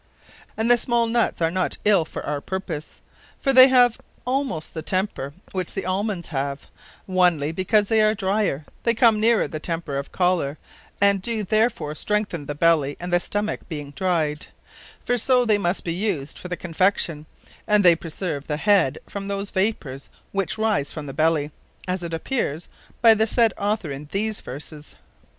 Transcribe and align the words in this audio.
_And 0.57 0.71
the 0.71 0.79
small 0.79 1.05
Nuts 1.05 1.43
are 1.43 1.51
not 1.51 1.77
ill 1.85 2.05
for 2.05 2.25
our 2.25 2.41
purpose; 2.41 3.01
for 3.37 3.53
they 3.53 3.67
have 3.67 3.99
almost 4.25 4.73
the 4.73 4.81
temper, 4.81 5.31
which 5.51 5.75
the 5.75 5.85
Almons 5.85 6.29
have; 6.29 6.65
onely 7.07 7.51
because 7.51 7.87
they 7.87 8.01
are 8.01 8.15
dryer, 8.15 8.65
they 8.81 8.95
come 8.95 9.19
nearer 9.19 9.47
the 9.47 9.59
temper 9.59 9.97
of 9.99 10.11
Choler; 10.11 10.57
and 10.99 11.21
doe 11.21 11.43
therefore 11.43 11.93
strengthen 11.93 12.47
the 12.47 12.55
Belly, 12.55 12.97
and 12.99 13.13
the 13.13 13.19
Stomacke, 13.19 13.69
being 13.69 13.91
dryed: 13.91 14.47
for 15.05 15.19
so 15.19 15.45
they 15.45 15.59
must 15.59 15.83
be 15.83 15.93
used 15.93 16.35
for 16.39 16.47
the 16.47 16.57
Confection; 16.57 17.27
and 17.67 17.85
they 17.85 17.95
preserve 17.95 18.47
the 18.47 18.57
head 18.57 18.97
from 19.07 19.27
those 19.27 19.51
vapours, 19.51 20.09
which 20.31 20.57
rise 20.57 20.91
from 20.91 21.05
the 21.05 21.13
Belly: 21.13 21.51
as 21.87 22.01
it 22.01 22.11
appeares 22.11 22.67
by 23.03 23.13
the 23.13 23.27
said 23.27 23.53
Author 23.55 23.91
in 23.91 24.09
these 24.11 24.41
Verses. 24.41 24.95